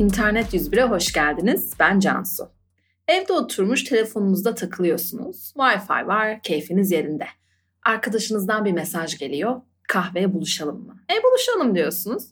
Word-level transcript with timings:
İnternet 0.00 0.54
101'e 0.54 0.82
hoş 0.82 1.12
geldiniz. 1.12 1.72
Ben 1.80 2.00
Cansu. 2.00 2.48
Evde 3.08 3.32
oturmuş 3.32 3.84
telefonunuzda 3.84 4.54
takılıyorsunuz. 4.54 5.52
Wi-Fi 5.56 6.06
var, 6.06 6.42
keyfiniz 6.42 6.90
yerinde. 6.90 7.26
Arkadaşınızdan 7.86 8.64
bir 8.64 8.72
mesaj 8.72 9.18
geliyor. 9.18 9.60
Kahveye 9.88 10.34
buluşalım 10.34 10.86
mı? 10.86 10.96
E 11.12 11.22
buluşalım 11.22 11.74
diyorsunuz. 11.74 12.24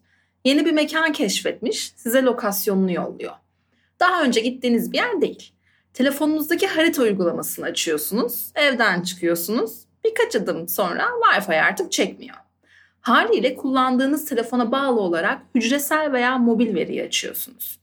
Yeni 0.45 0.67
bir 0.67 0.73
mekan 0.73 1.13
keşfetmiş, 1.13 1.93
size 1.97 2.23
lokasyonunu 2.23 2.93
yolluyor. 2.93 3.33
Daha 4.01 4.23
önce 4.23 4.41
gittiğiniz 4.41 4.93
bir 4.93 4.99
yer 4.99 5.21
değil. 5.21 5.53
Telefonunuzdaki 5.95 6.67
harita 6.67 7.03
uygulamasını 7.03 7.65
açıyorsunuz, 7.65 8.53
evden 8.55 9.03
çıkıyorsunuz. 9.03 9.81
Birkaç 10.05 10.37
adım 10.37 10.69
sonra 10.69 11.03
Wi-Fi 11.03 11.61
artık 11.61 11.93
çekmiyor. 11.93 12.37
Haliyle 13.01 13.55
kullandığınız 13.55 14.25
telefona 14.25 14.73
bağlı 14.73 15.01
olarak 15.01 15.43
hücresel 15.55 16.13
veya 16.13 16.39
mobil 16.39 16.75
veriyi 16.75 17.03
açıyorsunuz. 17.03 17.81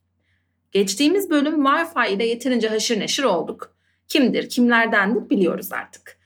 Geçtiğimiz 0.72 1.30
bölüm 1.30 1.66
Wi-Fi 1.66 2.10
ile 2.10 2.26
yeterince 2.26 2.68
haşır 2.68 3.00
neşir 3.00 3.24
olduk. 3.24 3.76
Kimdir, 4.08 4.50
kimlerdendir 4.50 5.30
biliyoruz 5.30 5.74
artık. 5.74 6.18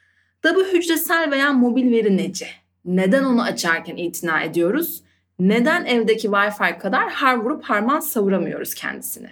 Da 0.43 0.55
bu 0.55 0.63
hücresel 0.65 1.31
veya 1.31 1.53
mobil 1.53 1.91
veri 1.91 2.17
nece? 2.17 2.47
Neden 2.85 3.23
onu 3.23 3.43
açarken 3.43 3.95
itina 3.95 4.41
ediyoruz? 4.41 5.03
Neden 5.39 5.85
evdeki 5.85 6.27
Wi-Fi 6.27 6.77
kadar 6.79 7.09
har 7.09 7.35
vurup 7.37 7.63
harman 7.63 7.99
savuramıyoruz 7.99 8.73
kendisini? 8.73 9.29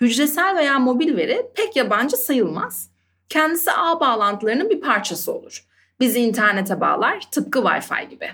Hücresel 0.00 0.56
veya 0.56 0.78
mobil 0.78 1.16
veri 1.16 1.46
pek 1.54 1.76
yabancı 1.76 2.16
sayılmaz. 2.16 2.90
Kendisi 3.28 3.72
ağ 3.72 4.00
bağlantılarının 4.00 4.70
bir 4.70 4.80
parçası 4.80 5.32
olur. 5.32 5.66
Bizi 6.00 6.20
internete 6.20 6.80
bağlar 6.80 7.20
tıpkı 7.30 7.58
Wi-Fi 7.58 8.08
gibi. 8.08 8.30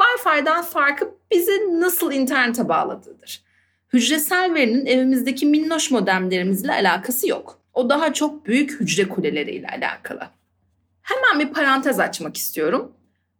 Wi-Fi'den 0.00 0.62
farkı 0.62 1.14
bizi 1.30 1.80
nasıl 1.80 2.12
internete 2.12 2.68
bağladığıdır. 2.68 3.44
Hücresel 3.92 4.54
verinin 4.54 4.86
evimizdeki 4.86 5.46
minnoş 5.46 5.90
modemlerimizle 5.90 6.72
alakası 6.72 7.28
yok. 7.28 7.58
O 7.74 7.88
daha 7.88 8.12
çok 8.12 8.46
büyük 8.46 8.80
hücre 8.80 9.08
kuleleriyle 9.08 9.66
alakalı. 9.68 10.28
Hemen 11.02 11.40
bir 11.40 11.52
parantez 11.52 12.00
açmak 12.00 12.36
istiyorum. 12.36 12.92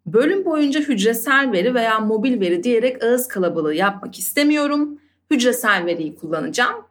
Bölüm 0.07 0.45
boyunca 0.45 0.81
hücresel 0.81 1.53
veri 1.53 1.75
veya 1.75 2.01
mobil 2.01 2.41
veri 2.41 2.63
diyerek 2.63 3.05
ağız 3.05 3.29
kalabalığı 3.29 3.75
yapmak 3.75 4.19
istemiyorum. 4.19 4.99
Hücresel 5.31 5.87
veriyi 5.87 6.17
kullanacağım. 6.17 6.85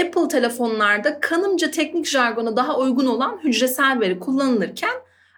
Apple 0.00 0.28
telefonlarda 0.28 1.20
kanımca 1.20 1.70
teknik 1.70 2.06
jargona 2.06 2.56
daha 2.56 2.78
uygun 2.78 3.06
olan 3.06 3.40
hücresel 3.44 4.00
veri 4.00 4.18
kullanılırken 4.18 4.94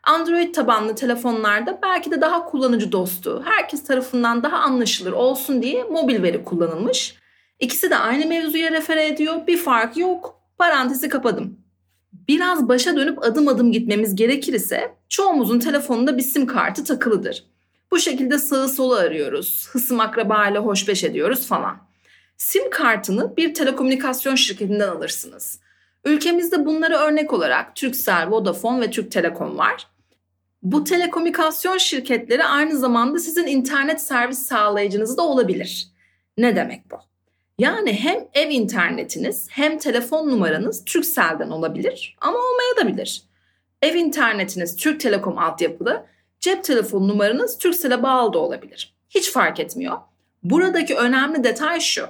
Android 0.07 0.55
tabanlı 0.55 0.95
telefonlarda 0.95 1.79
belki 1.83 2.11
de 2.11 2.21
daha 2.21 2.45
kullanıcı 2.45 2.93
dostu, 2.93 3.43
herkes 3.45 3.85
tarafından 3.85 4.43
daha 4.43 4.57
anlaşılır 4.57 5.13
olsun 5.13 5.63
diye 5.63 5.85
mobil 5.85 6.23
veri 6.23 6.45
kullanılmış. 6.45 7.15
İkisi 7.61 7.91
de 7.91 7.97
aynı 7.97 8.27
mevzuya 8.27 8.71
refere 8.71 9.07
ediyor. 9.07 9.47
Bir 9.47 9.57
fark 9.57 9.97
yok. 9.97 10.41
Parantezi 10.59 11.09
kapadım. 11.09 11.59
Biraz 12.29 12.69
başa 12.69 12.97
dönüp 12.97 13.25
adım 13.25 13.49
adım 13.49 13.73
gitmemiz 13.73 14.15
gerekir 14.15 14.53
ise 14.53 14.95
çoğumuzun 15.09 15.59
telefonunda 15.59 16.17
bir 16.17 16.23
sim 16.23 16.47
kartı 16.47 16.85
takılıdır. 16.85 17.45
Bu 17.91 17.99
şekilde 17.99 18.39
sağı 18.39 18.69
solu 18.69 18.95
arıyoruz, 18.95 19.69
hısım 19.73 20.01
akraba 20.01 20.49
ile 20.49 20.59
hoşbeş 20.59 21.05
ediyoruz 21.05 21.47
falan. 21.47 21.77
Sim 22.37 22.71
kartını 22.71 23.37
bir 23.37 23.55
telekomünikasyon 23.55 24.35
şirketinden 24.35 24.89
alırsınız. 24.89 25.61
Ülkemizde 26.05 26.67
bunları 26.67 26.95
örnek 26.95 27.33
olarak 27.33 27.77
Turkcell, 27.77 28.31
Vodafone 28.31 28.81
ve 28.81 28.91
Türk 28.91 29.11
Telekom 29.11 29.59
var. 29.59 29.87
Bu 30.65 30.85
telekomünikasyon 30.85 31.79
şirketleri 31.79 32.45
aynı 32.45 32.79
zamanda 32.79 33.19
sizin 33.19 33.47
internet 33.47 34.01
servis 34.01 34.39
sağlayıcınız 34.39 35.17
da 35.17 35.23
olabilir. 35.23 35.89
Ne 36.39 36.57
demek 36.57 36.91
bu? 36.91 36.97
Yani 37.59 37.93
hem 37.93 38.19
ev 38.35 38.51
internetiniz 38.51 39.49
hem 39.51 39.79
telefon 39.79 40.31
numaranız 40.31 40.85
Turkcell'den 40.85 41.51
olabilir 41.51 42.17
ama 42.21 42.39
olmayabilir. 42.39 43.23
Ev 43.83 43.95
internetiniz 43.95 44.77
Türk 44.77 45.01
Telekom 45.01 45.39
altyapılı, 45.39 46.07
cep 46.41 46.65
telefon 46.65 47.09
numaranız 47.09 47.59
Turkcell'e 47.59 48.03
bağlı 48.03 48.33
da 48.33 48.39
olabilir. 48.39 48.95
Hiç 49.11 49.33
fark 49.33 49.61
etmiyor. 49.61 49.99
Buradaki 50.43 50.97
önemli 50.97 51.45
detay 51.45 51.81
şu. 51.81 52.07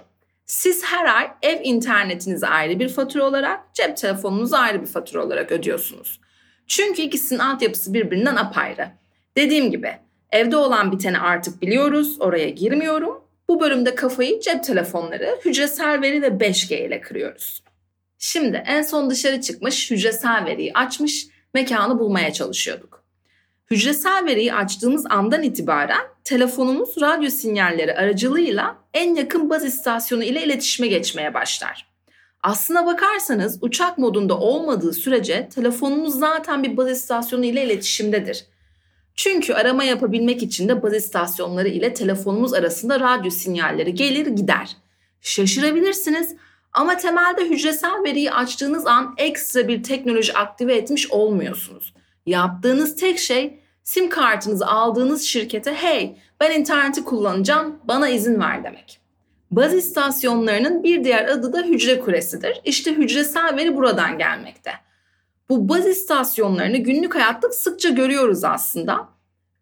Siz 0.47 0.84
her 0.84 1.17
ay 1.17 1.31
ev 1.43 1.61
internetinizi 1.62 2.47
ayrı 2.47 2.79
bir 2.79 2.89
fatura 2.89 3.25
olarak, 3.25 3.75
cep 3.75 3.97
telefonunuzu 3.97 4.56
ayrı 4.56 4.83
bir 4.83 4.87
fatura 4.87 5.25
olarak 5.25 5.53
ödüyorsunuz. 5.53 6.21
Çünkü 6.67 7.03
ikisinin 7.03 7.39
altyapısı 7.39 7.95
birbirinden 7.95 8.37
apayrı. 8.37 8.89
Dediğim 9.37 9.71
gibi 9.71 9.93
evde 10.31 10.57
olan 10.57 10.93
biteni 10.93 11.19
artık 11.19 11.63
biliyoruz, 11.63 12.17
oraya 12.21 12.49
girmiyorum. 12.49 13.25
Bu 13.49 13.61
bölümde 13.61 13.95
kafayı 13.95 14.41
cep 14.41 14.65
telefonları, 14.65 15.39
hücresel 15.45 16.01
veri 16.03 16.23
ve 16.23 16.27
5G 16.27 16.87
ile 16.87 17.01
kırıyoruz. 17.01 17.65
Şimdi 18.19 18.63
en 18.67 18.83
son 18.83 19.11
dışarı 19.11 19.41
çıkmış 19.41 19.91
hücresel 19.91 20.45
veriyi 20.47 20.73
açmış 20.75 21.27
mekanı 21.55 21.99
bulmaya 21.99 22.33
çalışıyorduk. 22.33 23.05
Hücresel 23.71 24.25
veriyi 24.27 24.55
açtığımız 24.55 25.07
andan 25.11 25.43
itibaren 25.43 26.03
telefonumuz 26.25 27.01
radyo 27.01 27.31
sinyalleri 27.31 27.95
aracılığıyla 27.95 28.77
en 28.95 29.15
yakın 29.15 29.51
baz 29.51 29.65
istasyonu 29.65 30.25
ile 30.25 30.45
iletişime 30.45 30.89
geçmeye 30.89 31.35
başlar. 31.35 31.94
Aslına 32.44 32.87
bakarsanız 32.87 33.59
uçak 33.60 33.99
modunda 33.99 34.38
olmadığı 34.38 34.93
sürece 34.93 35.49
telefonumuz 35.55 36.19
zaten 36.19 36.62
bir 36.62 36.77
baz 36.77 36.91
istasyonu 36.91 37.44
ile 37.44 37.65
iletişimdedir. 37.65 38.44
Çünkü 39.15 39.55
arama 39.55 39.84
yapabilmek 39.84 40.43
için 40.43 40.69
de 40.69 40.82
baz 40.82 40.94
istasyonları 40.94 41.69
ile 41.69 41.94
telefonumuz 41.94 42.55
arasında 42.55 43.00
radyo 43.00 43.31
sinyalleri 43.31 43.94
gelir 43.94 44.27
gider. 44.27 44.77
Şaşırabilirsiniz 45.21 46.37
ama 46.72 46.97
temelde 46.97 47.44
hücresel 47.44 48.05
veriyi 48.05 48.32
açtığınız 48.32 48.87
an 48.87 49.15
ekstra 49.19 49.69
bir 49.69 49.82
teknoloji 49.82 50.34
aktive 50.34 50.75
etmiş 50.75 51.11
olmuyorsunuz. 51.11 51.94
Yaptığınız 52.26 52.97
tek 52.97 53.19
şey 53.19 53.61
sim 53.84 54.09
kartınızı 54.09 54.66
aldığınız 54.66 55.22
şirkete 55.22 55.75
hey 55.75 56.16
ben 56.41 56.61
interneti 56.61 57.05
kullanacağım 57.05 57.78
bana 57.84 58.09
izin 58.09 58.41
ver 58.41 58.65
demek. 58.65 59.04
Baz 59.50 59.75
istasyonlarının 59.75 60.82
bir 60.82 61.05
diğer 61.05 61.28
adı 61.28 61.53
da 61.53 61.62
hücre 61.62 62.00
kuresidir. 62.00 62.60
İşte 62.65 62.93
hücresel 62.93 63.56
veri 63.56 63.77
buradan 63.77 64.19
gelmekte. 64.19 64.71
Bu 65.49 65.69
baz 65.69 65.87
istasyonlarını 65.87 66.77
günlük 66.77 67.15
hayatta 67.15 67.53
sıkça 67.53 67.88
görüyoruz 67.88 68.44
aslında. 68.44 69.09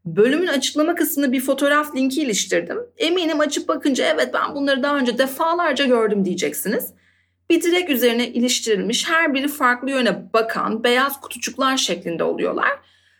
Bölümün 0.04 0.47
açıklama 0.47 0.94
kısmına 0.94 1.32
bir 1.32 1.41
fotoğraf 1.41 1.97
linki 1.97 2.22
iliştirdim. 2.22 2.78
Eminim 2.98 3.41
açıp 3.41 3.69
bakınca 3.69 4.04
evet 4.06 4.34
ben 4.34 4.54
bunları 4.54 4.82
daha 4.82 4.98
önce 4.98 5.19
defalarca 5.19 5.84
gördüm 5.84 6.25
diyeceksiniz. 6.25 6.93
Bir 7.50 7.62
direk 7.62 7.91
üzerine 7.91 8.28
iliştirilmiş 8.28 9.09
her 9.09 9.34
biri 9.34 9.49
farklı 9.49 9.91
yöne 9.91 10.32
bakan 10.32 10.84
beyaz 10.84 11.20
kutucuklar 11.20 11.76
şeklinde 11.76 12.25
oluyorlar. 12.25 12.70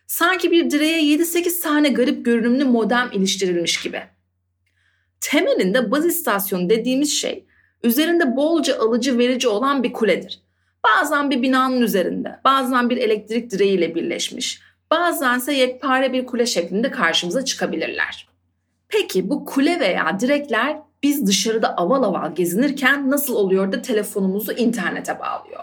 Sanki 0.07 0.51
bir 0.51 0.71
direğe 0.71 1.03
7-8 1.03 1.61
tane 1.63 1.89
garip 1.89 2.25
görünümlü 2.25 2.65
modem 2.65 3.11
iliştirilmiş 3.13 3.81
gibi. 3.83 4.03
Temelinde 5.23 5.91
baz 5.91 6.07
istasyonu 6.07 6.71
dediğimiz 6.71 7.13
şey 7.13 7.45
üzerinde 7.83 8.37
bolca 8.37 8.79
alıcı 8.79 9.19
verici 9.19 9.49
olan 9.49 9.83
bir 9.83 9.93
kuledir. 9.93 10.43
Bazen 10.85 11.31
bir 11.31 11.43
binanın 11.43 11.81
üzerinde, 11.81 12.41
bazen 12.45 12.91
bir 12.91 12.97
elektrik 12.97 13.51
direğiyle 13.51 13.95
birleşmiş, 13.95 14.61
bazen 14.91 15.39
ise 15.39 15.55
yekpare 15.55 16.13
bir 16.13 16.27
kule 16.27 16.47
şeklinde 16.47 16.91
karşımıza 16.91 17.45
çıkabilirler. 17.45 18.29
Peki 18.89 19.31
bu 19.31 19.45
kule 19.45 19.81
veya 19.81 20.21
direkler 20.21 20.79
biz 21.03 21.27
dışarıda 21.27 21.77
aval 21.77 22.03
aval 22.03 22.35
gezinirken 22.35 23.11
nasıl 23.11 23.35
oluyor 23.35 23.73
da 23.73 23.83
telefonumuzu 23.83 24.53
internete 24.53 25.21
bağlıyor? 25.21 25.61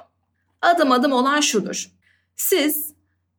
Adım 0.62 0.92
adım 0.92 1.12
olan 1.12 1.40
şudur. 1.40 1.92
Siz 2.36 2.94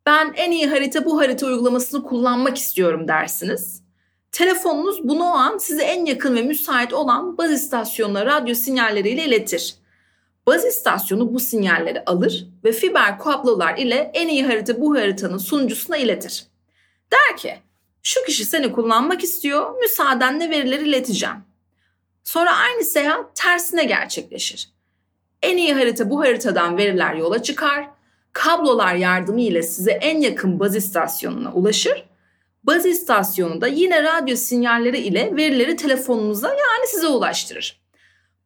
ben 0.05 0.33
en 0.35 0.51
iyi 0.51 0.67
harita 0.67 1.05
bu 1.05 1.19
harita 1.21 1.45
uygulamasını 1.45 2.03
kullanmak 2.03 2.57
istiyorum 2.57 3.07
dersiniz. 3.07 3.80
Telefonunuz 4.31 5.03
bunu 5.03 5.23
o 5.23 5.33
an 5.33 5.57
size 5.57 5.83
en 5.83 6.05
yakın 6.05 6.35
ve 6.35 6.41
müsait 6.41 6.93
olan 6.93 7.37
baz 7.37 7.51
istasyonuna 7.51 8.25
radyo 8.25 8.55
sinyalleriyle 8.55 9.25
iletir. 9.25 9.75
Baz 10.47 10.65
istasyonu 10.65 11.33
bu 11.33 11.39
sinyalleri 11.39 12.03
alır 12.05 12.47
ve 12.63 12.71
fiber 12.71 13.19
kablolar 13.19 13.77
ile 13.77 14.11
en 14.13 14.27
iyi 14.27 14.45
harita 14.45 14.81
bu 14.81 14.95
haritanın 14.95 15.37
sunucusuna 15.37 15.97
iletir. 15.97 16.45
Der 17.11 17.37
ki 17.37 17.59
şu 18.03 18.23
kişi 18.25 18.45
seni 18.45 18.71
kullanmak 18.71 19.23
istiyor 19.23 19.79
müsaadenle 19.79 20.49
verileri 20.49 20.89
ileteceğim. 20.89 21.35
Sonra 22.23 22.55
aynı 22.55 22.83
seyahat 22.83 23.35
tersine 23.35 23.83
gerçekleşir. 23.83 24.69
En 25.41 25.57
iyi 25.57 25.73
harita 25.73 26.09
bu 26.09 26.19
haritadan 26.19 26.77
veriler 26.77 27.13
yola 27.13 27.43
çıkar. 27.43 27.89
Kablolar 28.33 28.95
yardımı 28.95 29.41
ile 29.41 29.63
size 29.63 29.91
en 29.91 30.21
yakın 30.21 30.59
baz 30.59 30.75
istasyonuna 30.75 31.53
ulaşır. 31.53 32.10
Baz 32.63 32.85
istasyonu 32.85 33.61
da 33.61 33.67
yine 33.67 34.03
radyo 34.03 34.35
sinyalleri 34.35 34.97
ile 34.97 35.35
verileri 35.35 35.75
telefonunuza 35.75 36.49
yani 36.49 36.87
size 36.87 37.07
ulaştırır. 37.07 37.81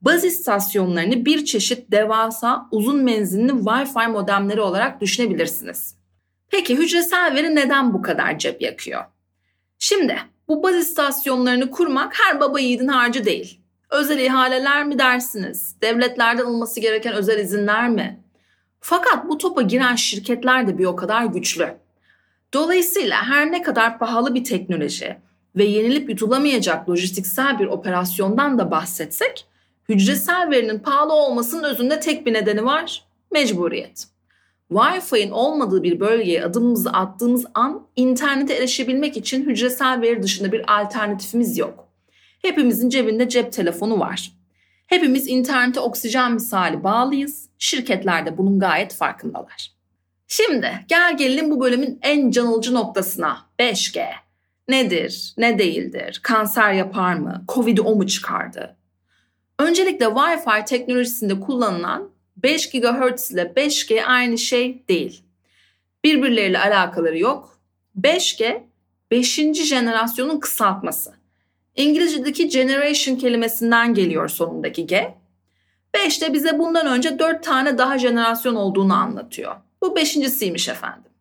Baz 0.01 0.23
istasyonlarını 0.23 1.25
bir 1.25 1.45
çeşit 1.45 1.91
devasa 1.91 2.67
uzun 2.71 3.03
menzilli 3.03 3.51
Wi-Fi 3.51 4.11
modemleri 4.11 4.61
olarak 4.61 5.01
düşünebilirsiniz. 5.01 5.95
Peki 6.49 6.77
hücresel 6.77 7.35
veri 7.35 7.55
neden 7.55 7.93
bu 7.93 8.01
kadar 8.01 8.39
cep 8.39 8.61
yakıyor? 8.61 9.03
Şimdi 9.79 10.17
bu 10.47 10.63
baz 10.63 10.75
istasyonlarını 10.75 11.71
kurmak 11.71 12.13
her 12.19 12.39
baba 12.39 12.59
yiğidin 12.59 12.87
harcı 12.87 13.25
değil. 13.25 13.61
Özel 13.89 14.19
ihaleler 14.19 14.85
mi 14.85 14.99
dersiniz? 14.99 15.75
Devletlerden 15.81 16.45
alınması 16.45 16.79
gereken 16.79 17.13
özel 17.13 17.39
izinler 17.39 17.89
mi? 17.89 18.23
Fakat 18.79 19.29
bu 19.29 19.37
topa 19.37 19.61
giren 19.61 19.95
şirketler 19.95 20.67
de 20.67 20.77
bir 20.77 20.85
o 20.85 20.95
kadar 20.95 21.25
güçlü. 21.25 21.84
Dolayısıyla 22.55 23.23
her 23.23 23.51
ne 23.51 23.61
kadar 23.61 23.99
pahalı 23.99 24.35
bir 24.35 24.43
teknoloji 24.43 25.17
ve 25.55 25.63
yenilip 25.63 26.09
yutulamayacak 26.09 26.89
lojistiksel 26.89 27.59
bir 27.59 27.65
operasyondan 27.65 28.59
da 28.59 28.71
bahsetsek, 28.71 29.45
hücresel 29.89 30.47
verinin 30.51 30.79
pahalı 30.79 31.13
olmasının 31.13 31.63
özünde 31.63 31.99
tek 31.99 32.25
bir 32.25 32.33
nedeni 32.33 32.65
var, 32.65 33.05
mecburiyet. 33.31 34.07
Wi-Fi'nin 34.71 35.31
olmadığı 35.31 35.83
bir 35.83 35.99
bölgeye 35.99 36.43
adımımızı 36.43 36.89
attığımız 36.89 37.45
an 37.53 37.87
internete 37.95 38.53
erişebilmek 38.53 39.17
için 39.17 39.45
hücresel 39.45 40.01
veri 40.01 40.23
dışında 40.23 40.51
bir 40.51 40.79
alternatifimiz 40.81 41.57
yok. 41.57 41.87
Hepimizin 42.41 42.89
cebinde 42.89 43.29
cep 43.29 43.53
telefonu 43.53 43.99
var. 43.99 44.31
Hepimiz 44.87 45.27
internete 45.27 45.79
oksijen 45.79 46.33
misali 46.33 46.83
bağlıyız. 46.83 47.49
Şirketler 47.57 48.25
de 48.25 48.37
bunun 48.37 48.59
gayet 48.59 48.93
farkındalar. 48.93 49.74
Şimdi 50.27 50.85
gel 50.87 51.17
gelelim 51.17 51.51
bu 51.51 51.59
bölümün 51.61 51.99
en 52.01 52.31
canılıcı 52.31 52.73
noktasına 52.73 53.49
5G. 53.59 54.05
Nedir, 54.67 55.33
ne 55.37 55.59
değildir, 55.59 56.19
kanser 56.23 56.73
yapar 56.73 57.13
mı, 57.13 57.45
Covid'i 57.47 57.81
o 57.81 57.95
mu 57.95 58.07
çıkardı? 58.07 58.75
Öncelikle 59.59 60.05
Wi-Fi 60.05 60.65
teknolojisinde 60.65 61.39
kullanılan 61.39 62.09
5 62.37 62.69
GHz 62.69 63.31
ile 63.31 63.41
5G 63.41 64.03
aynı 64.03 64.37
şey 64.37 64.87
değil. 64.89 65.23
Birbirleriyle 66.03 66.59
alakaları 66.59 67.17
yok. 67.17 67.59
5G 68.01 68.63
5. 69.11 69.35
jenerasyonun 69.53 70.39
kısaltması. 70.39 71.13
İngilizce'deki 71.75 72.47
generation 72.49 73.15
kelimesinden 73.15 73.93
geliyor 73.93 74.27
sonundaki 74.27 74.87
G. 74.87 75.15
5 75.93 76.21
de 76.21 76.33
bize 76.33 76.59
bundan 76.59 76.87
önce 76.87 77.19
4 77.19 77.43
tane 77.43 77.77
daha 77.77 77.97
jenerasyon 77.97 78.55
olduğunu 78.55 78.93
anlatıyor. 78.93 79.55
Bu 79.81 79.95
beşincisiymiş 79.95 80.69
efendim. 80.69 81.11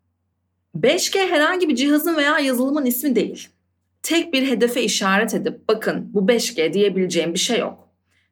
5G 0.81 1.31
herhangi 1.31 1.69
bir 1.69 1.77
cihazın 1.77 2.17
veya 2.17 2.39
yazılımın 2.39 2.87
ismi 2.87 3.17
değil. 3.17 3.49
Tek 4.03 4.33
bir 4.33 4.49
hedefe 4.49 4.83
işaret 4.83 5.35
edip 5.35 5.69
bakın 5.69 6.11
bu 6.15 6.21
5G 6.21 6.73
diyebileceğim 6.73 7.35
bir 7.35 7.39
şey 7.39 7.59
yok. 7.59 7.89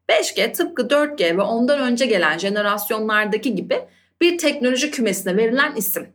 5G 0.09 0.53
tıpkı 0.53 0.83
4G 0.83 1.37
ve 1.37 1.43
ondan 1.43 1.81
önce 1.81 2.07
gelen 2.07 2.39
jenerasyonlardaki 2.39 3.55
gibi 3.55 3.81
bir 4.21 4.39
teknoloji 4.39 4.91
kümesine 4.91 5.37
verilen 5.37 5.75
isim. 5.77 6.09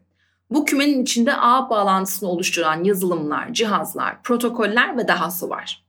Bu 0.49 0.65
kümenin 0.65 1.03
içinde 1.03 1.33
ağ 1.35 1.69
bağlantısını 1.69 2.29
oluşturan 2.29 2.83
yazılımlar, 2.83 3.53
cihazlar, 3.53 4.23
protokoller 4.23 4.97
ve 4.97 5.07
dahası 5.07 5.49
var. 5.49 5.83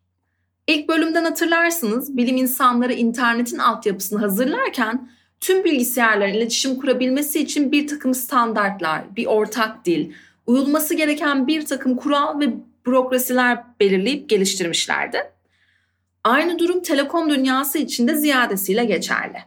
İlk 0.67 0.88
bölümden 0.88 1.25
hatırlarsınız 1.25 2.17
bilim 2.17 2.37
insanları 2.37 2.93
internetin 2.93 3.59
altyapısını 3.59 4.21
hazırlarken 4.21 5.11
tüm 5.40 5.64
bilgisayarların 5.64 6.35
iletişim 6.35 6.81
kurabilmesi 6.81 7.40
için 7.40 7.73
bir 7.73 7.87
takım 7.87 8.14
standartlar, 8.14 9.17
bir 9.17 9.26
ortak 9.26 9.85
dil, 9.85 10.12
uyulması 10.46 10.94
gereken 10.94 11.46
bir 11.46 11.67
takım 11.67 11.96
kural 11.96 12.40
ve 12.40 12.55
bürokrasiler 12.87 13.58
belirleyip 13.81 14.29
geliştirmişlerdi. 14.29 15.32
Aynı 16.25 16.58
durum 16.58 16.82
telekom 16.82 17.31
dünyası 17.31 17.79
için 17.79 18.08
de 18.08 18.14
ziyadesiyle 18.14 18.85
geçerli. 18.85 19.38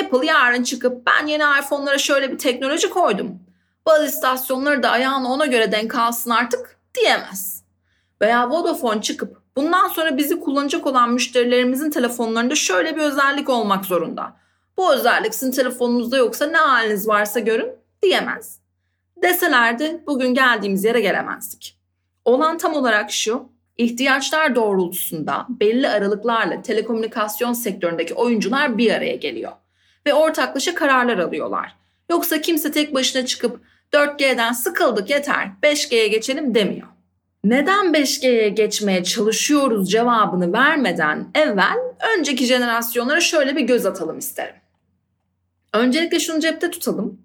Apple 0.00 0.26
yarın 0.26 0.62
çıkıp 0.62 1.06
ben 1.06 1.26
yeni 1.26 1.42
iPhone'lara 1.60 1.98
şöyle 1.98 2.32
bir 2.32 2.38
teknoloji 2.38 2.90
koydum. 2.90 3.38
Baz 3.86 4.04
istasyonları 4.08 4.82
da 4.82 4.90
ayağını 4.90 5.32
ona 5.32 5.46
göre 5.46 5.72
denk 5.72 5.94
alsın 5.94 6.30
artık 6.30 6.78
diyemez. 6.94 7.64
Veya 8.22 8.50
Vodafone 8.50 9.02
çıkıp 9.02 9.42
bundan 9.56 9.88
sonra 9.88 10.16
bizi 10.16 10.40
kullanacak 10.40 10.86
olan 10.86 11.12
müşterilerimizin 11.12 11.90
telefonlarında 11.90 12.54
şöyle 12.54 12.96
bir 12.96 13.00
özellik 13.00 13.48
olmak 13.48 13.84
zorunda. 13.84 14.36
Bu 14.76 14.94
özellik 14.94 15.34
sizin 15.34 15.52
telefonunuzda 15.52 16.16
yoksa 16.16 16.46
ne 16.46 16.56
haliniz 16.56 17.08
varsa 17.08 17.40
görün 17.40 17.72
diyemez. 18.02 18.60
Deselerdi 19.22 20.02
bugün 20.06 20.34
geldiğimiz 20.34 20.84
yere 20.84 21.00
gelemezdik. 21.00 21.76
Olan 22.24 22.58
tam 22.58 22.74
olarak 22.74 23.10
şu, 23.10 23.48
ihtiyaçlar 23.78 24.54
doğrultusunda 24.54 25.46
belli 25.48 25.88
aralıklarla 25.88 26.62
telekomünikasyon 26.62 27.52
sektöründeki 27.52 28.14
oyuncular 28.14 28.78
bir 28.78 28.92
araya 28.92 29.16
geliyor 29.16 29.52
ve 30.06 30.14
ortaklaşa 30.14 30.74
kararlar 30.74 31.18
alıyorlar. 31.18 31.76
Yoksa 32.10 32.40
kimse 32.40 32.72
tek 32.72 32.94
başına 32.94 33.26
çıkıp 33.26 33.60
4G'den 33.92 34.52
sıkıldık 34.52 35.10
yeter 35.10 35.50
5G'ye 35.62 36.08
geçelim 36.08 36.54
demiyor. 36.54 36.86
Neden 37.44 37.86
5G'ye 37.86 38.48
geçmeye 38.48 39.04
çalışıyoruz 39.04 39.90
cevabını 39.90 40.52
vermeden 40.52 41.28
evvel 41.34 41.76
önceki 42.18 42.44
jenerasyonlara 42.46 43.20
şöyle 43.20 43.56
bir 43.56 43.60
göz 43.60 43.86
atalım 43.86 44.18
isterim. 44.18 44.54
Öncelikle 45.74 46.20
şunu 46.20 46.40
cepte 46.40 46.70
tutalım. 46.70 47.20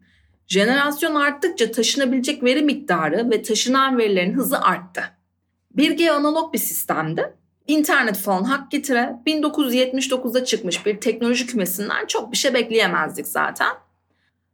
Jenerasyon 0.47 1.15
arttıkça 1.15 1.71
taşınabilecek 1.71 2.43
veri 2.43 2.61
miktarı 2.61 3.31
ve 3.31 3.41
taşınan 3.41 3.97
verilerin 3.97 4.33
hızı 4.33 4.61
arttı. 4.61 5.01
1G 5.77 6.11
analog 6.11 6.53
bir 6.53 6.59
sistemdi. 6.59 7.33
İnternet 7.67 8.17
falan 8.17 8.43
hak 8.43 8.71
getire 8.71 9.15
1979'da 9.27 10.45
çıkmış 10.45 10.85
bir 10.85 11.01
teknoloji 11.01 11.47
kümesinden 11.47 12.05
çok 12.05 12.31
bir 12.31 12.37
şey 12.37 12.53
bekleyemezdik 12.53 13.27
zaten. 13.27 13.69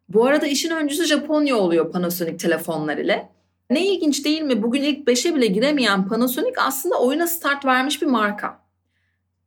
Bu 0.09 0.25
arada 0.25 0.47
işin 0.47 0.69
öncüsü 0.69 1.05
Japonya 1.05 1.57
oluyor 1.57 1.91
Panasonic 1.91 2.37
telefonlar 2.37 2.97
ile. 2.97 3.29
Ne 3.69 3.87
ilginç 3.87 4.25
değil 4.25 4.41
mi? 4.41 4.63
Bugün 4.63 4.83
ilk 4.83 5.07
5'e 5.07 5.35
bile 5.35 5.45
giremeyen 5.45 6.07
Panasonic 6.07 6.53
aslında 6.57 6.99
oyuna 6.99 7.27
start 7.27 7.65
vermiş 7.65 8.01
bir 8.01 8.07
marka. 8.07 8.59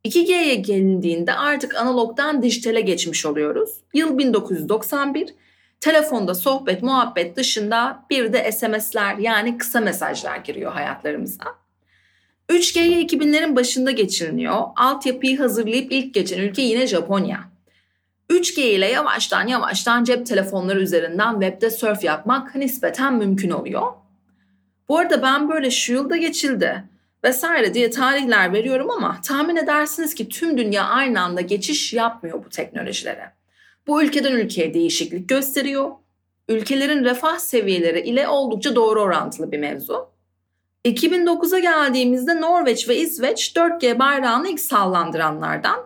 2G'ye 0.05 0.55
gelindiğinde 0.55 1.33
artık 1.33 1.75
analogdan 1.75 2.43
dijitale 2.43 2.81
geçmiş 2.81 3.25
oluyoruz. 3.25 3.69
Yıl 3.93 4.17
1991. 4.17 5.35
Telefonda 5.79 6.35
sohbet, 6.35 6.83
muhabbet 6.83 7.35
dışında 7.35 8.05
bir 8.09 8.33
de 8.33 8.51
SMS'ler 8.51 9.17
yani 9.17 9.57
kısa 9.57 9.79
mesajlar 9.79 10.37
giriyor 10.37 10.71
hayatlarımıza. 10.71 11.43
3G'ye 12.49 13.01
2000'lerin 13.05 13.55
başında 13.55 13.91
geçiriliyor. 13.91 14.61
Altyapıyı 14.75 15.37
hazırlayıp 15.37 15.91
ilk 15.91 16.13
geçen 16.13 16.39
ülke 16.39 16.61
yine 16.61 16.87
Japonya. 16.87 17.39
3G 18.29 18.61
ile 18.61 18.85
yavaştan 18.91 19.47
yavaştan 19.47 20.03
cep 20.03 20.25
telefonları 20.25 20.81
üzerinden 20.81 21.31
webde 21.31 21.69
surf 21.69 22.03
yapmak 22.03 22.55
nispeten 22.55 23.15
mümkün 23.15 23.49
oluyor. 23.49 23.93
Bu 24.89 24.97
arada 24.97 25.21
ben 25.21 25.49
böyle 25.49 25.71
şu 25.71 25.93
yılda 25.93 26.17
geçildi 26.17 26.83
vesaire 27.25 27.73
diye 27.73 27.89
tarihler 27.89 28.53
veriyorum 28.53 28.89
ama 28.89 29.19
tahmin 29.23 29.55
edersiniz 29.55 30.15
ki 30.15 30.29
tüm 30.29 30.57
dünya 30.57 30.83
aynı 30.83 31.21
anda 31.21 31.41
geçiş 31.41 31.93
yapmıyor 31.93 32.45
bu 32.45 32.49
teknolojilere. 32.49 33.31
Bu 33.87 34.03
ülkeden 34.03 34.31
ülkeye 34.31 34.73
değişiklik 34.73 35.29
gösteriyor. 35.29 35.91
Ülkelerin 36.49 37.03
refah 37.03 37.37
seviyeleri 37.37 38.01
ile 38.01 38.27
oldukça 38.27 38.75
doğru 38.75 39.01
orantılı 39.01 39.51
bir 39.51 39.59
mevzu. 39.59 40.09
2009'a 40.85 41.59
geldiğimizde 41.59 42.41
Norveç 42.41 42.89
ve 42.89 42.97
İsveç 42.97 43.53
4G 43.55 43.99
bayrağını 43.99 44.49
ilk 44.49 44.59
sallandıranlardan. 44.59 45.79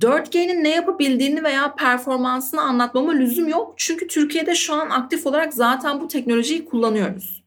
4G'nin 0.00 0.64
ne 0.64 0.68
yapabildiğini 0.68 1.44
veya 1.44 1.74
performansını 1.74 2.60
anlatmama 2.60 3.12
lüzum 3.12 3.48
yok. 3.48 3.74
Çünkü 3.76 4.06
Türkiye'de 4.06 4.54
şu 4.54 4.74
an 4.74 4.90
aktif 4.90 5.26
olarak 5.26 5.54
zaten 5.54 6.00
bu 6.00 6.08
teknolojiyi 6.08 6.64
kullanıyoruz. 6.64 7.39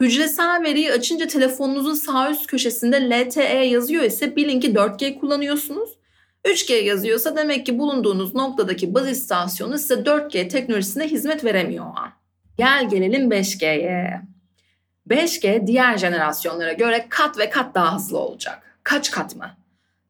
Hücresel 0.00 0.62
veriyi 0.64 0.92
açınca 0.92 1.26
telefonunuzun 1.26 1.94
sağ 1.94 2.30
üst 2.30 2.46
köşesinde 2.46 3.10
LTE 3.10 3.42
yazıyor 3.42 4.02
ise 4.02 4.36
bilin 4.36 4.60
ki 4.60 4.72
4G 4.74 5.18
kullanıyorsunuz. 5.18 5.90
3G 6.44 6.72
yazıyorsa 6.72 7.36
demek 7.36 7.66
ki 7.66 7.78
bulunduğunuz 7.78 8.34
noktadaki 8.34 8.94
baz 8.94 9.08
istasyonu 9.08 9.78
size 9.78 9.94
4G 9.94 10.48
teknolojisine 10.48 11.08
hizmet 11.08 11.44
veremiyor 11.44 11.84
o 11.84 11.98
an. 11.98 12.10
Gel 12.58 12.88
gelelim 12.90 13.30
5G'ye. 13.30 14.20
5G 15.08 15.66
diğer 15.66 15.98
jenerasyonlara 15.98 16.72
göre 16.72 17.06
kat 17.08 17.38
ve 17.38 17.50
kat 17.50 17.74
daha 17.74 17.94
hızlı 17.94 18.18
olacak. 18.18 18.78
Kaç 18.82 19.10
kat 19.10 19.36
mı? 19.36 19.50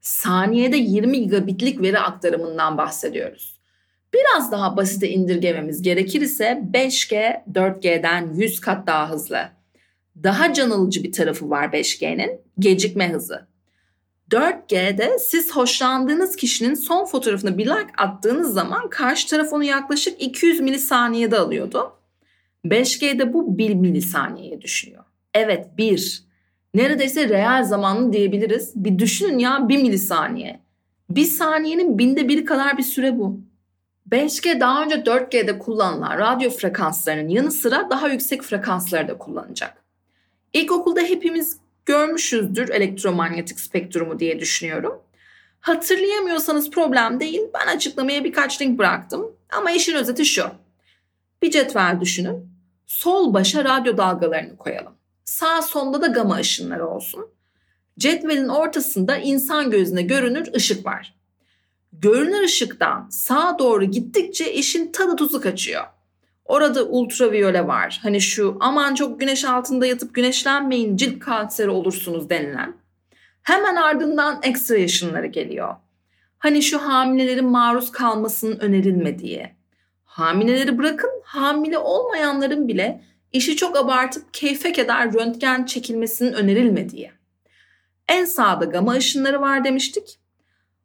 Saniyede 0.00 0.76
20 0.76 1.22
gigabitlik 1.22 1.82
veri 1.82 1.98
aktarımından 1.98 2.78
bahsediyoruz. 2.78 3.60
Biraz 4.14 4.52
daha 4.52 4.76
basite 4.76 5.08
indirgememiz 5.08 5.82
gerekir 5.82 6.20
ise 6.20 6.62
5G 6.72 7.42
4G'den 7.52 8.34
100 8.34 8.60
kat 8.60 8.86
daha 8.86 9.10
hızlı. 9.10 9.59
Daha 10.22 10.52
can 10.52 10.70
alıcı 10.70 11.04
bir 11.04 11.12
tarafı 11.12 11.50
var 11.50 11.64
5G'nin 11.64 12.40
gecikme 12.58 13.12
hızı. 13.12 13.46
4G'de 14.30 15.18
siz 15.18 15.56
hoşlandığınız 15.56 16.36
kişinin 16.36 16.74
son 16.74 17.04
fotoğrafını 17.04 17.58
bir 17.58 17.66
like 17.66 17.92
attığınız 17.98 18.54
zaman 18.54 18.90
karşı 18.90 19.28
taraf 19.28 19.52
onu 19.52 19.64
yaklaşık 19.64 20.22
200 20.22 20.60
milisaniyede 20.60 21.38
alıyordu. 21.38 21.92
5G'de 22.64 23.32
bu 23.32 23.58
1 23.58 23.74
milisaniyeye 23.74 24.60
düşüyor. 24.60 25.04
Evet 25.34 25.66
1. 25.78 26.24
Neredeyse 26.74 27.28
reel 27.28 27.64
zamanlı 27.64 28.12
diyebiliriz. 28.12 28.72
Bir 28.76 28.98
düşünün 28.98 29.38
ya 29.38 29.68
1 29.68 29.82
milisaniye. 29.82 30.60
Bir 31.10 31.24
saniyenin 31.24 31.98
binde 31.98 32.28
biri 32.28 32.44
kadar 32.44 32.78
bir 32.78 32.82
süre 32.82 33.18
bu. 33.18 33.40
5G 34.10 34.60
daha 34.60 34.84
önce 34.84 34.94
4G'de 34.94 35.58
kullanılan 35.58 36.18
radyo 36.18 36.50
frekanslarının 36.50 37.28
yanı 37.28 37.50
sıra 37.50 37.90
daha 37.90 38.08
yüksek 38.08 38.42
frekansları 38.42 39.08
da 39.08 39.18
kullanacak. 39.18 39.79
İlkokulda 40.52 41.00
hepimiz 41.00 41.56
görmüşüzdür 41.86 42.68
elektromanyetik 42.68 43.60
spektrumu 43.60 44.18
diye 44.18 44.40
düşünüyorum. 44.40 45.02
Hatırlayamıyorsanız 45.60 46.70
problem 46.70 47.20
değil. 47.20 47.40
Ben 47.54 47.76
açıklamaya 47.76 48.24
birkaç 48.24 48.62
link 48.62 48.78
bıraktım. 48.78 49.36
Ama 49.52 49.70
işin 49.70 49.94
özeti 49.94 50.24
şu. 50.26 50.44
Bir 51.42 51.50
cetvel 51.50 52.00
düşünün. 52.00 52.50
Sol 52.86 53.34
başa 53.34 53.64
radyo 53.64 53.96
dalgalarını 53.96 54.56
koyalım. 54.56 54.92
Sağ 55.24 55.62
sonda 55.62 56.02
da 56.02 56.06
gama 56.06 56.36
ışınları 56.36 56.88
olsun. 56.88 57.26
Cetvelin 57.98 58.48
ortasında 58.48 59.16
insan 59.16 59.70
gözüne 59.70 60.02
görünür 60.02 60.54
ışık 60.54 60.86
var. 60.86 61.14
Görünür 61.92 62.42
ışıktan 62.42 63.08
sağa 63.10 63.56
doğru 63.58 63.84
gittikçe 63.84 64.52
işin 64.52 64.92
tadı 64.92 65.16
tuzu 65.16 65.40
kaçıyor. 65.40 65.84
Orada 66.50 66.84
ultraviyole 66.84 67.66
var. 67.66 68.00
Hani 68.02 68.20
şu 68.20 68.56
aman 68.60 68.94
çok 68.94 69.20
güneş 69.20 69.44
altında 69.44 69.86
yatıp 69.86 70.14
güneşlenmeyin 70.14 70.96
cilt 70.96 71.18
kanseri 71.18 71.70
olursunuz 71.70 72.30
denilen. 72.30 72.74
Hemen 73.42 73.76
ardından 73.76 74.40
ekstra 74.42 74.84
ışınları 74.84 75.26
geliyor. 75.26 75.74
Hani 76.38 76.62
şu 76.62 76.78
hamilelerin 76.78 77.44
maruz 77.44 77.92
kalmasının 77.92 78.58
önerilmediği. 78.58 79.48
Hamileleri 80.04 80.78
bırakın 80.78 81.10
hamile 81.24 81.78
olmayanların 81.78 82.68
bile 82.68 83.04
işi 83.32 83.56
çok 83.56 83.76
abartıp 83.76 84.34
keyfe 84.34 84.72
kadar 84.72 85.12
röntgen 85.12 85.64
çekilmesinin 85.64 86.32
önerilmediği. 86.32 87.12
En 88.08 88.24
sağda 88.24 88.64
gama 88.64 88.92
ışınları 88.92 89.40
var 89.40 89.64
demiştik. 89.64 90.18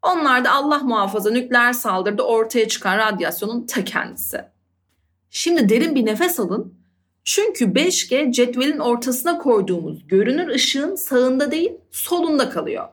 Onlar 0.01 0.45
da 0.45 0.51
Allah 0.51 0.79
muhafaza 0.79 1.31
nükleer 1.31 1.73
saldırıda 1.73 2.23
ortaya 2.27 2.67
çıkan 2.67 2.97
radyasyonun 2.97 3.65
ta 3.65 3.83
kendisi. 3.83 4.54
Şimdi 5.37 5.69
derin 5.69 5.95
bir 5.95 6.05
nefes 6.05 6.39
alın. 6.39 6.73
Çünkü 7.23 7.65
5G 7.65 8.31
cetvelin 8.31 8.79
ortasına 8.79 9.37
koyduğumuz 9.37 10.07
görünür 10.07 10.47
ışığın 10.47 10.95
sağında 10.95 11.51
değil 11.51 11.71
solunda 11.91 12.49
kalıyor. 12.49 12.87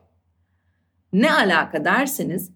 Ne 1.12 1.32
alaka 1.32 1.84
derseniz 1.84 2.50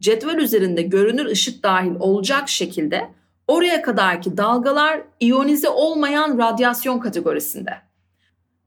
cetvel 0.00 0.38
üzerinde 0.38 0.82
görünür 0.82 1.26
ışık 1.26 1.62
dahil 1.62 1.94
olacak 1.98 2.48
şekilde 2.48 3.10
oraya 3.48 3.82
kadarki 3.82 4.36
dalgalar 4.36 5.02
iyonize 5.20 5.68
olmayan 5.68 6.38
radyasyon 6.38 6.98
kategorisinde. 6.98 7.72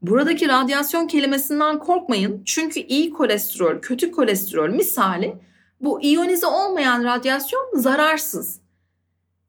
Buradaki 0.01 0.47
radyasyon 0.47 1.07
kelimesinden 1.07 1.79
korkmayın 1.79 2.41
çünkü 2.45 2.79
iyi 2.79 3.09
kolesterol, 3.09 3.81
kötü 3.81 4.11
kolesterol 4.11 4.69
misali 4.69 5.37
bu 5.81 6.01
iyonize 6.01 6.47
olmayan 6.47 7.03
radyasyon 7.03 7.71
zararsız. 7.73 8.66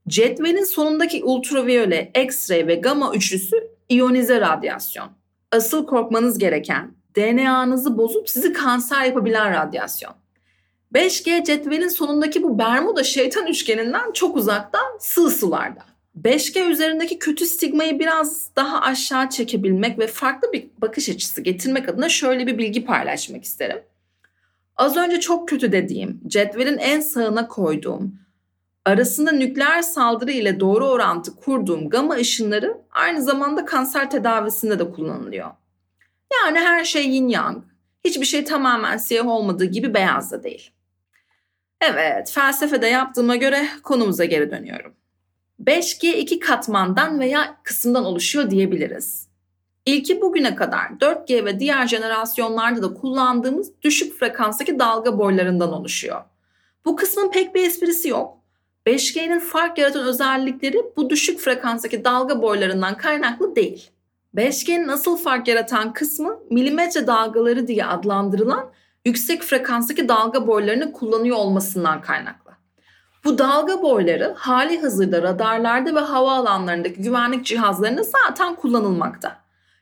Cetvelin 0.09 0.65
sonundaki 0.65 1.25
ultraviyole, 1.25 2.13
X-ray 2.15 2.67
ve 2.67 2.75
gamma 2.75 3.15
üçlüsü 3.15 3.71
iyonize 3.89 4.41
radyasyon. 4.41 5.09
Asıl 5.53 5.87
korkmanız 5.87 6.39
gereken 6.39 6.95
DNA'nızı 7.17 7.99
bozup 7.99 8.29
sizi 8.29 8.53
kanser 8.53 9.05
yapabilen 9.05 9.53
radyasyon. 9.53 10.13
5G 10.95 11.45
cetvelin 11.45 11.89
sonundaki 11.89 12.43
bu 12.43 12.59
Bermuda 12.59 13.05
şeytan 13.05 13.47
üçgeninden 13.47 14.13
çok 14.13 14.37
uzakta 14.37 14.79
sığ 15.01 15.31
sularda. 15.31 15.85
5G 16.23 16.71
üzerindeki 16.71 17.19
kötü 17.19 17.47
stigmayı 17.47 17.99
biraz 17.99 18.51
daha 18.57 18.81
aşağı 18.81 19.31
çekebilmek 19.31 19.99
ve 19.99 20.07
farklı 20.07 20.53
bir 20.53 20.69
bakış 20.79 21.09
açısı 21.09 21.41
getirmek 21.41 21.89
adına 21.89 22.09
şöyle 22.09 22.47
bir 22.47 22.59
bilgi 22.59 22.85
paylaşmak 22.85 23.45
isterim. 23.45 23.83
Az 24.77 24.97
önce 24.97 25.21
çok 25.21 25.49
kötü 25.49 25.73
dediğim, 25.73 26.21
cetvelin 26.27 26.79
en 26.79 27.01
sağına 27.01 27.49
koyduğum, 27.49 28.28
arasında 28.89 29.33
nükleer 29.33 29.83
saldırı 29.83 30.33
ile 30.33 30.61
doğru 30.61 30.87
orantı 30.87 31.37
kurduğum 31.37 31.89
gama 31.89 32.15
ışınları 32.15 32.77
aynı 32.91 33.23
zamanda 33.23 33.65
kanser 33.65 34.11
tedavisinde 34.11 34.79
de 34.79 34.91
kullanılıyor. 34.91 35.51
Yani 36.43 36.59
her 36.59 36.85
şey 36.85 37.09
yin 37.09 37.29
yang, 37.29 37.65
hiçbir 38.05 38.27
şey 38.27 38.45
tamamen 38.45 38.97
siyah 38.97 39.27
olmadığı 39.27 39.65
gibi 39.65 39.95
beyaz 39.95 40.33
da 40.33 40.43
değil. 40.43 40.71
Evet, 41.81 42.31
felsefede 42.31 42.87
yaptığıma 42.87 43.37
göre 43.37 43.69
konumuza 43.83 44.25
geri 44.25 44.51
dönüyorum. 44.51 44.95
5G 45.65 46.13
iki 46.13 46.39
katmandan 46.39 47.21
veya 47.21 47.57
kısımdan 47.63 48.05
oluşuyor 48.05 48.51
diyebiliriz. 48.51 49.29
İlki 49.87 50.21
bugüne 50.21 50.55
kadar 50.55 50.87
4G 51.01 51.45
ve 51.45 51.61
diğer 51.61 51.87
jenerasyonlarda 51.87 52.83
da 52.83 52.95
kullandığımız 52.95 53.83
düşük 53.83 54.19
frekanstaki 54.19 54.79
dalga 54.79 55.19
boylarından 55.19 55.73
oluşuyor. 55.73 56.25
Bu 56.85 56.97
kısmın 56.97 57.31
pek 57.31 57.55
bir 57.55 57.67
esprisi 57.67 58.09
yok. 58.09 58.38
5G'nin 58.89 59.39
fark 59.39 59.79
yaratan 59.79 60.07
özellikleri 60.07 60.83
bu 60.97 61.11
düşük 61.11 61.41
frekanstaki 61.41 62.05
dalga 62.05 62.43
boylarından 62.43 62.97
kaynaklı 62.97 63.57
değil. 63.57 63.91
5G'nin 64.37 64.89
asıl 64.89 65.17
fark 65.17 65.49
yaratan 65.49 65.93
kısmı 65.93 66.39
milimetre 66.51 67.07
dalgaları 67.07 67.67
diye 67.67 67.87
adlandırılan 67.87 68.71
yüksek 69.05 69.43
frekanstaki 69.43 70.09
dalga 70.09 70.47
boylarını 70.47 70.93
kullanıyor 70.93 71.37
olmasından 71.37 72.01
kaynaklı. 72.01 72.51
Bu 73.25 73.39
dalga 73.39 73.83
boyları 73.83 74.35
hali 74.37 74.81
hazırda 74.81 75.23
radarlarda 75.23 75.95
ve 75.95 76.01
hava 76.01 76.33
alanlarındaki 76.33 77.03
güvenlik 77.03 77.47
cihazlarında 77.47 78.03
zaten 78.03 78.55
kullanılmakta. 78.55 79.37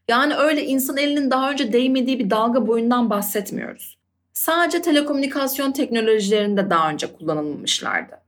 Yani 0.09 0.35
öyle 0.37 0.65
insan 0.65 0.97
elinin 0.97 1.31
daha 1.31 1.51
önce 1.51 1.73
değmediği 1.73 2.19
bir 2.19 2.31
dalga 2.31 2.67
boyundan 2.67 3.11
bahsetmiyoruz. 3.11 3.99
Sadece 4.33 4.83
telekomünikasyon 4.83 5.73
teknolojilerinde 5.73 6.71
daha 6.71 6.91
önce 6.91 7.13
kullanılmamışlardı. 7.13 8.26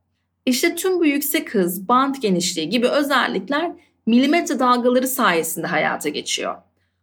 İşte 0.48 0.74
tüm 0.74 1.00
bu 1.00 1.06
yüksek 1.06 1.54
hız, 1.54 1.88
band 1.88 2.14
genişliği 2.14 2.68
gibi 2.68 2.88
özellikler 2.88 3.72
milimetre 4.06 4.58
dalgaları 4.58 5.08
sayesinde 5.08 5.66
hayata 5.66 6.08
geçiyor. 6.08 6.56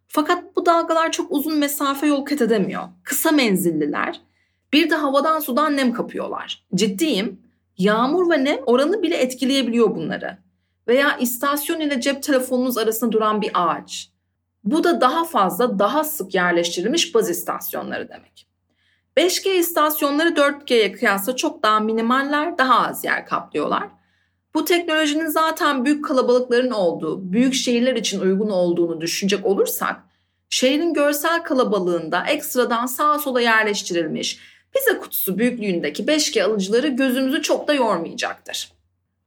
Fakat 0.08 0.56
bu 0.56 0.66
dalgalar 0.66 1.12
çok 1.12 1.32
uzun 1.32 1.58
mesafe 1.58 2.06
yol 2.06 2.24
kat 2.24 2.42
edemiyor. 2.42 2.82
Kısa 3.02 3.30
menzilliler. 3.30 4.20
Bir 4.72 4.90
de 4.90 4.94
havadan 4.94 5.40
sudan 5.40 5.76
nem 5.76 5.92
kapıyorlar. 5.92 6.64
Ciddiyim. 6.74 7.40
Yağmur 7.78 8.30
ve 8.30 8.44
nem 8.44 8.58
oranı 8.66 9.02
bile 9.02 9.16
etkileyebiliyor 9.16 9.94
bunları. 9.94 10.38
Veya 10.88 11.18
istasyon 11.18 11.80
ile 11.80 12.00
cep 12.00 12.22
telefonunuz 12.22 12.78
arasında 12.78 13.12
duran 13.12 13.42
bir 13.42 13.50
ağaç. 13.54 14.10
Bu 14.64 14.84
da 14.84 15.00
daha 15.00 15.24
fazla, 15.24 15.78
daha 15.78 16.04
sık 16.04 16.34
yerleştirilmiş 16.34 17.14
baz 17.14 17.30
istasyonları 17.30 18.08
demek. 18.08 18.46
5G 19.16 19.48
istasyonları 19.48 20.28
4G'ye 20.28 20.92
kıyasla 20.92 21.36
çok 21.36 21.62
daha 21.62 21.80
minimaller, 21.80 22.58
daha 22.58 22.88
az 22.88 23.04
yer 23.04 23.26
kaplıyorlar. 23.26 23.88
Bu 24.54 24.64
teknolojinin 24.64 25.26
zaten 25.26 25.84
büyük 25.84 26.04
kalabalıkların 26.04 26.70
olduğu, 26.70 27.32
büyük 27.32 27.54
şehirler 27.54 27.96
için 27.96 28.20
uygun 28.20 28.50
olduğunu 28.50 29.00
düşünecek 29.00 29.46
olursak, 29.46 29.96
şehrin 30.50 30.94
görsel 30.94 31.42
kalabalığında 31.42 32.24
ekstradan 32.26 32.86
sağa 32.86 33.18
sola 33.18 33.40
yerleştirilmiş 33.40 34.38
pizza 34.74 34.98
kutusu 34.98 35.38
büyüklüğündeki 35.38 36.04
5G 36.04 36.42
alıcıları 36.42 36.88
gözümüzü 36.88 37.42
çok 37.42 37.68
da 37.68 37.74
yormayacaktır. 37.74 38.72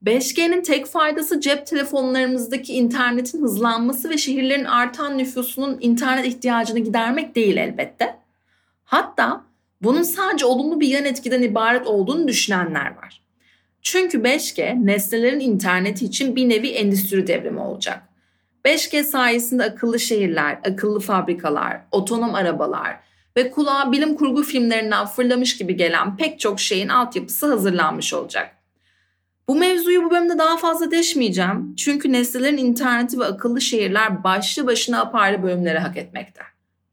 5G'nin 0.06 0.62
tek 0.62 0.86
faydası 0.86 1.42
cep 1.42 1.68
telefonlarımızdaki 1.68 2.74
internetin 2.74 3.42
hızlanması 3.42 4.10
ve 4.10 4.18
şehirlerin 4.18 4.66
artan 4.66 5.18
nüfusunun 5.18 5.78
internet 5.82 6.26
ihtiyacını 6.26 6.80
gidermek 6.80 7.36
değil 7.36 7.58
elbette. 7.58 8.16
Hatta 8.84 9.49
bunun 9.82 10.04
sadece 10.04 10.46
olumlu 10.46 10.80
bir 10.80 10.88
yan 10.88 11.06
etkiden 11.06 11.42
ibaret 11.42 11.88
olduğunu 11.88 12.28
düşünenler 12.28 12.96
var. 12.96 13.22
Çünkü 13.82 14.18
5G 14.18 14.86
nesnelerin 14.86 15.40
interneti 15.40 16.06
için 16.06 16.36
bir 16.36 16.50
nevi 16.50 16.70
endüstri 16.70 17.28
devrimi 17.28 17.60
olacak. 17.60 18.04
5G 18.66 19.04
sayesinde 19.04 19.64
akıllı 19.64 20.00
şehirler, 20.00 20.60
akıllı 20.70 21.00
fabrikalar, 21.00 21.82
otonom 21.92 22.36
arabalar 22.36 23.00
ve 23.38 23.52
kulağa 23.52 23.92
bilim 23.92 24.16
kurgu 24.16 24.44
filmlerinden 24.44 25.06
fırlamış 25.06 25.58
gibi 25.58 25.76
gelen 25.76 26.18
pek 26.18 26.40
çok 26.40 26.60
şeyin 26.60 26.88
altyapısı 26.88 27.48
hazırlanmış 27.48 28.14
olacak. 28.14 28.56
Bu 29.48 29.56
mevzuyu 29.56 30.04
bu 30.04 30.12
bölümde 30.12 30.38
daha 30.38 30.58
fazla 30.58 30.92
deşmeyeceğim. 30.92 31.76
Çünkü 31.76 32.12
nesnelerin 32.12 32.58
interneti 32.58 33.20
ve 33.20 33.26
akıllı 33.26 33.62
şehirler 33.62 34.24
başlı 34.24 34.68
başına 34.68 35.02
apayrı 35.02 35.44
bölümleri 35.44 35.80
hak 35.80 35.98
etmekte. 35.98 36.42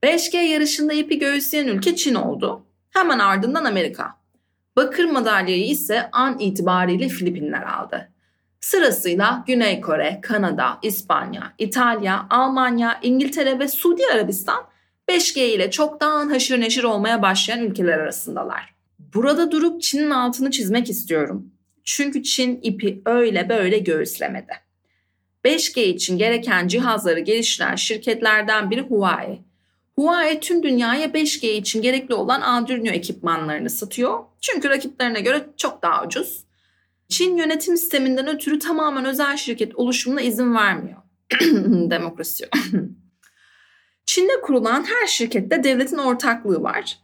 5G 0.03 0.37
yarışında 0.37 0.93
ipi 0.93 1.19
göğüsleyen 1.19 1.67
ülke 1.67 1.97
Çin 1.97 2.15
oldu. 2.15 2.67
Hemen 2.97 3.19
ardından 3.19 3.65
Amerika. 3.65 4.17
Bakır 4.77 5.05
madalyayı 5.05 5.67
ise 5.67 6.09
an 6.13 6.39
itibariyle 6.39 7.09
Filipinler 7.09 7.63
aldı. 7.63 8.13
Sırasıyla 8.61 9.45
Güney 9.47 9.81
Kore, 9.81 10.19
Kanada, 10.23 10.79
İspanya, 10.83 11.53
İtalya, 11.59 12.27
Almanya, 12.31 12.99
İngiltere 13.03 13.59
ve 13.59 13.69
Suudi 13.69 14.03
Arabistan 14.15 14.65
5G 15.09 15.41
ile 15.41 15.71
çoktan 15.71 16.29
haşır 16.29 16.61
neşir 16.61 16.85
olmaya 16.85 17.23
başlayan 17.23 17.61
ülkeler 17.61 17.99
arasındalar. 17.99 18.75
Burada 19.15 19.51
durup 19.51 19.83
Çin'in 19.83 20.11
altını 20.11 20.51
çizmek 20.51 20.91
istiyorum. 20.91 21.51
Çünkü 21.85 22.23
Çin 22.23 22.61
ipi 22.63 23.03
öyle 23.07 23.49
böyle 23.49 23.79
göğüslemedi. 23.79 24.53
5G 25.45 25.81
için 25.81 26.19
gereken 26.19 26.69
cihazları 26.69 27.21
geliştiren 27.21 27.75
şirketlerden 27.75 28.71
biri 28.71 28.81
Huawei. 28.81 29.46
Huawei 29.99 30.41
tüm 30.41 30.63
dünyaya 30.63 31.07
5G 31.07 31.47
için 31.47 31.83
gerekli 31.83 32.15
olan 32.15 32.41
Arduino 32.41 32.89
ekipmanlarını 32.89 33.71
satıyor. 33.71 34.25
Çünkü 34.41 34.69
rakiplerine 34.69 35.21
göre 35.21 35.47
çok 35.57 35.83
daha 35.83 36.05
ucuz. 36.05 36.45
Çin 37.09 37.37
yönetim 37.37 37.77
sisteminden 37.77 38.29
ötürü 38.29 38.59
tamamen 38.59 39.05
özel 39.05 39.37
şirket 39.37 39.77
oluşumuna 39.77 40.21
izin 40.21 40.55
vermiyor. 40.55 41.03
Demokrasi. 41.91 42.49
Çin'de 44.07 44.41
kurulan 44.41 44.85
her 44.85 45.07
şirkette 45.07 45.65
devletin 45.65 45.99
ortaklığı 45.99 46.63
var. 46.63 46.99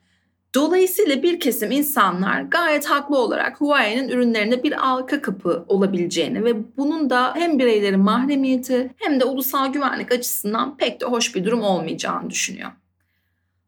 Dolayısıyla 0.55 1.23
bir 1.23 1.41
kesim 1.41 1.71
insanlar 1.71 2.43
gayet 2.43 2.87
haklı 2.87 3.19
olarak 3.19 3.61
Huawei'nin 3.61 4.09
ürünlerinde 4.09 4.63
bir 4.63 4.95
arka 4.95 5.23
kapı 5.23 5.65
olabileceğini 5.69 6.45
ve 6.45 6.77
bunun 6.77 7.11
da 7.11 7.35
hem 7.35 7.59
bireylerin 7.59 8.01
mahremiyeti 8.01 8.91
hem 8.97 9.21
de 9.21 9.25
ulusal 9.25 9.73
güvenlik 9.73 10.13
açısından 10.13 10.77
pek 10.77 11.01
de 11.01 11.05
hoş 11.05 11.35
bir 11.35 11.45
durum 11.45 11.63
olmayacağını 11.63 12.31
düşünüyor. 12.31 12.71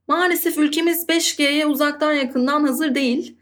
Maalesef 0.09 0.59
ülkemiz 0.59 1.09
5G'ye 1.09 1.67
uzaktan 1.67 2.13
yakından 2.13 2.65
hazır 2.65 2.95
değil. 2.95 3.37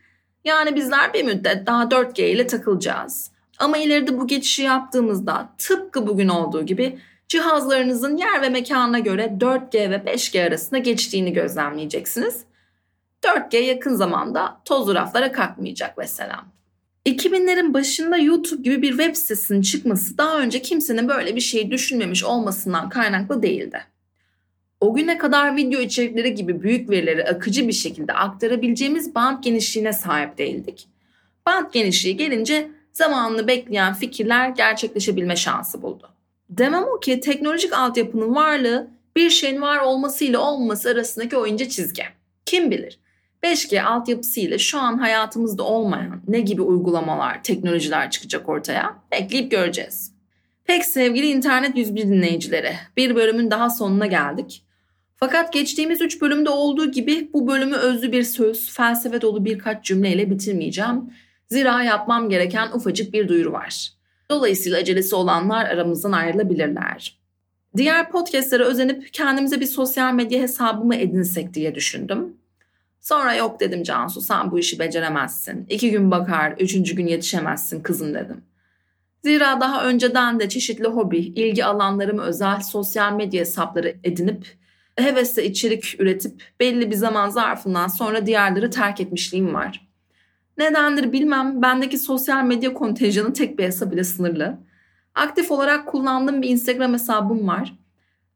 Yani 0.44 0.76
bizler 0.76 1.14
bir 1.14 1.24
müddet 1.24 1.66
daha 1.66 1.82
4G 1.84 2.22
ile 2.22 2.46
takılacağız. 2.46 3.30
Ama 3.58 3.78
ileride 3.78 4.18
bu 4.18 4.26
geçişi 4.26 4.62
yaptığımızda 4.62 5.54
tıpkı 5.58 6.06
bugün 6.06 6.28
olduğu 6.28 6.66
gibi 6.66 6.98
cihazlarınızın 7.28 8.16
yer 8.16 8.42
ve 8.42 8.48
mekanına 8.48 8.98
göre 8.98 9.36
4G 9.40 9.90
ve 9.90 9.96
5G 9.96 10.46
arasında 10.48 10.78
geçtiğini 10.78 11.32
gözlemleyeceksiniz. 11.32 12.44
4G 13.22 13.56
yakın 13.56 13.94
zamanda 13.94 14.60
tozlu 14.64 14.94
raflara 14.94 15.32
kalkmayacak 15.32 15.98
mesela. 15.98 16.44
2000'lerin 17.06 17.74
başında 17.74 18.16
YouTube 18.16 18.62
gibi 18.62 18.82
bir 18.82 18.90
web 18.90 19.14
sitesinin 19.16 19.62
çıkması 19.62 20.18
daha 20.18 20.38
önce 20.38 20.62
kimsenin 20.62 21.08
böyle 21.08 21.36
bir 21.36 21.40
şeyi 21.40 21.70
düşünmemiş 21.70 22.24
olmasından 22.24 22.88
kaynaklı 22.88 23.42
değildi. 23.42 23.91
O 24.82 24.94
güne 24.94 25.18
kadar 25.18 25.56
video 25.56 25.80
içerikleri 25.80 26.34
gibi 26.34 26.62
büyük 26.62 26.90
verileri 26.90 27.24
akıcı 27.24 27.68
bir 27.68 27.72
şekilde 27.72 28.12
aktarabileceğimiz 28.12 29.14
band 29.14 29.44
genişliğine 29.44 29.92
sahip 29.92 30.38
değildik. 30.38 30.88
Band 31.46 31.66
genişliği 31.72 32.16
gelince 32.16 32.68
zamanını 32.92 33.46
bekleyen 33.46 33.94
fikirler 33.94 34.48
gerçekleşebilme 34.48 35.36
şansı 35.36 35.82
buldu. 35.82 36.10
Demem 36.50 36.84
o 36.96 37.00
ki 37.00 37.20
teknolojik 37.20 37.72
altyapının 37.72 38.34
varlığı 38.34 38.90
bir 39.16 39.30
şeyin 39.30 39.62
var 39.62 39.78
olmasıyla 39.78 40.40
olmaması 40.40 40.90
arasındaki 40.90 41.36
o 41.36 41.46
ince 41.46 41.68
çizgi. 41.68 42.04
Kim 42.46 42.70
bilir 42.70 42.98
5G 43.42 43.82
altyapısıyla 43.82 44.58
şu 44.58 44.78
an 44.78 44.98
hayatımızda 44.98 45.62
olmayan 45.62 46.20
ne 46.28 46.40
gibi 46.40 46.62
uygulamalar, 46.62 47.42
teknolojiler 47.42 48.10
çıkacak 48.10 48.48
ortaya 48.48 48.96
bekleyip 49.12 49.50
göreceğiz. 49.50 50.12
Pek 50.64 50.84
sevgili 50.84 51.26
internet 51.26 51.76
101 51.76 52.02
dinleyicileri, 52.02 52.72
bir 52.96 53.16
bölümün 53.16 53.50
daha 53.50 53.70
sonuna 53.70 54.06
geldik. 54.06 54.64
Fakat 55.22 55.52
geçtiğimiz 55.52 56.00
3 56.00 56.20
bölümde 56.20 56.50
olduğu 56.50 56.90
gibi 56.90 57.30
bu 57.32 57.46
bölümü 57.46 57.76
özlü 57.76 58.12
bir 58.12 58.22
söz, 58.22 58.70
felsefe 58.70 59.20
dolu 59.20 59.44
birkaç 59.44 59.84
cümleyle 59.84 60.30
bitirmeyeceğim. 60.30 61.14
Zira 61.48 61.82
yapmam 61.82 62.28
gereken 62.28 62.72
ufacık 62.72 63.12
bir 63.12 63.28
duyuru 63.28 63.52
var. 63.52 63.92
Dolayısıyla 64.30 64.78
acelesi 64.78 65.14
olanlar 65.14 65.64
aramızdan 65.64 66.12
ayrılabilirler. 66.12 67.18
Diğer 67.76 68.10
podcastlere 68.10 68.62
özenip 68.62 69.12
kendimize 69.12 69.60
bir 69.60 69.66
sosyal 69.66 70.14
medya 70.14 70.40
hesabı 70.40 70.84
mı 70.84 70.94
edinsek 70.96 71.54
diye 71.54 71.74
düşündüm. 71.74 72.36
Sonra 73.00 73.34
yok 73.34 73.60
dedim 73.60 73.82
Cansu 73.82 74.20
sen 74.20 74.50
bu 74.50 74.58
işi 74.58 74.78
beceremezsin. 74.78 75.66
İki 75.68 75.90
gün 75.90 76.10
bakar, 76.10 76.54
üçüncü 76.58 76.96
gün 76.96 77.06
yetişemezsin 77.06 77.82
kızım 77.82 78.14
dedim. 78.14 78.44
Zira 79.24 79.60
daha 79.60 79.84
önceden 79.84 80.40
de 80.40 80.48
çeşitli 80.48 80.86
hobi, 80.86 81.18
ilgi 81.18 81.64
alanlarımı 81.64 82.22
özel 82.22 82.60
sosyal 82.60 83.12
medya 83.12 83.40
hesapları 83.40 83.94
edinip 84.04 84.61
hevesle 84.96 85.44
içerik 85.44 86.00
üretip 86.00 86.42
belli 86.60 86.90
bir 86.90 86.96
zaman 86.96 87.28
zarfından 87.30 87.88
sonra 87.88 88.26
diğerleri 88.26 88.70
terk 88.70 89.00
etmişliğim 89.00 89.54
var. 89.54 89.88
Nedendir 90.58 91.12
bilmem 91.12 91.62
bendeki 91.62 91.98
sosyal 91.98 92.44
medya 92.44 92.74
kontenjanı 92.74 93.32
tek 93.32 93.58
bir 93.58 93.64
hesap 93.64 93.94
ile 93.94 94.04
sınırlı. 94.04 94.58
Aktif 95.14 95.50
olarak 95.50 95.86
kullandığım 95.86 96.42
bir 96.42 96.48
Instagram 96.48 96.92
hesabım 96.92 97.48
var. 97.48 97.74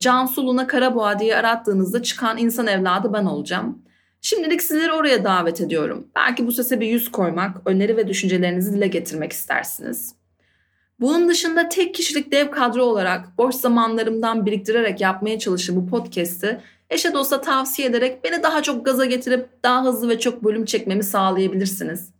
Cansu 0.00 0.46
Luna 0.46 0.66
Karaboğa 0.66 1.18
diye 1.18 1.36
arattığınızda 1.36 2.02
çıkan 2.02 2.38
insan 2.38 2.66
evladı 2.66 3.12
ben 3.12 3.24
olacağım. 3.24 3.82
Şimdilik 4.20 4.62
sizleri 4.62 4.92
oraya 4.92 5.24
davet 5.24 5.60
ediyorum. 5.60 6.08
Belki 6.16 6.46
bu 6.46 6.52
sese 6.52 6.80
bir 6.80 6.86
yüz 6.86 7.10
koymak, 7.12 7.56
öneri 7.66 7.96
ve 7.96 8.08
düşüncelerinizi 8.08 8.72
dile 8.72 8.86
getirmek 8.86 9.32
istersiniz. 9.32 10.14
Bunun 11.00 11.28
dışında 11.28 11.68
tek 11.68 11.94
kişilik 11.94 12.32
dev 12.32 12.50
kadro 12.50 12.82
olarak 12.82 13.38
boş 13.38 13.54
zamanlarımdan 13.54 14.46
biriktirerek 14.46 15.00
yapmaya 15.00 15.38
çalıştığım 15.38 15.76
bu 15.76 15.86
podcast'i 15.86 16.60
eşe 16.90 17.12
dosta 17.12 17.40
tavsiye 17.40 17.88
ederek 17.88 18.24
beni 18.24 18.42
daha 18.42 18.62
çok 18.62 18.84
gaza 18.84 19.04
getirip 19.04 19.48
daha 19.62 19.84
hızlı 19.84 20.08
ve 20.08 20.18
çok 20.18 20.44
bölüm 20.44 20.64
çekmemi 20.64 21.04
sağlayabilirsiniz. 21.04 22.10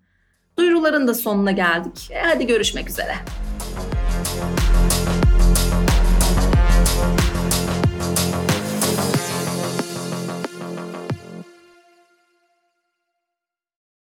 Duyuruların 0.58 1.08
da 1.08 1.14
sonuna 1.14 1.52
geldik. 1.52 2.10
E 2.10 2.20
hadi 2.20 2.46
görüşmek 2.46 2.90
üzere. 2.90 3.14